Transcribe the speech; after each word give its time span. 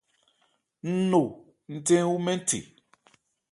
Ń 0.91 0.97
no 1.09 1.21
ńthé 1.75 1.95
ń 2.01 2.05
wu 2.09 2.17
mɛ 2.25 2.33
the. 2.47 2.59